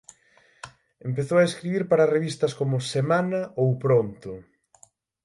Empezou 1.07 1.37
a 1.39 1.47
escribir 1.49 1.83
para 1.91 2.11
revistas 2.15 2.51
como 2.59 2.77
"Semana" 2.93 3.41
ou 3.61 3.69
"Pronto". 3.83 4.31